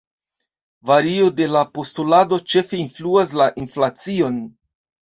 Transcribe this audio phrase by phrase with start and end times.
[0.91, 4.45] Vario de la postulado ĉefe influas la inflacion.